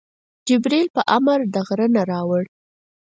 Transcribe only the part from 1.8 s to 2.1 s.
نه